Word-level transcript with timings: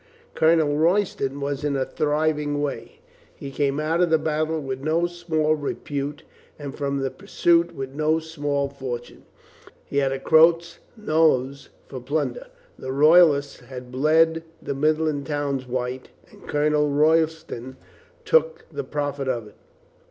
Colonel 0.33 0.77
Royston 0.77 1.39
was 1.41 1.63
in 1.63 1.75
a 1.75 1.85
thriving 1.85 2.59
way. 2.59 3.01
He 3.35 3.51
came 3.51 3.79
out 3.79 4.01
of 4.01 4.09
the 4.09 4.17
battle 4.17 4.59
with 4.59 4.79
no 4.81 5.05
small 5.05 5.53
repute 5.55 6.23
and 6.57 6.75
from 6.75 6.97
the 7.01 7.11
pursuit 7.11 7.75
with 7.75 7.91
no 7.93 8.17
small 8.17 8.67
fortune. 8.67 9.25
He 9.85 9.97
had 9.97 10.11
a 10.11 10.17
Croat's 10.17 10.79
nose 10.97 11.69
for 11.87 11.99
plunder. 11.99 12.47
The 12.79 12.91
Royalists 12.91 13.59
had 13.59 13.91
bled 13.91 14.41
the 14.59 14.73
mid 14.73 14.99
land 14.99 15.27
towns 15.27 15.67
white, 15.67 16.09
and 16.31 16.47
Colonel 16.47 16.89
Royston 16.89 17.77
took 18.25 18.65
the 18.71 18.83
profit 18.83 19.27
of 19.27 19.45
it. 19.49 19.55